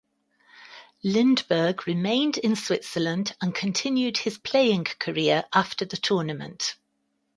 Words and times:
Lindberg 1.03 1.85
remained 1.85 2.39
in 2.39 2.55
Switzerland 2.55 3.35
and 3.39 3.53
continued 3.53 4.17
his 4.17 4.39
playing 4.39 4.85
career 4.85 5.43
after 5.53 5.85
the 5.85 5.95
tournament. 5.97 6.75